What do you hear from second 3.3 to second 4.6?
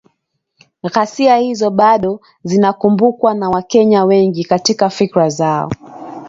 na Wakenya wengi